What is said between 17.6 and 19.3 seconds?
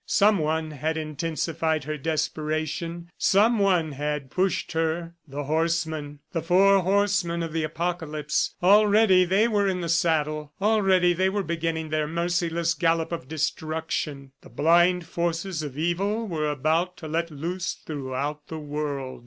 throughout the world.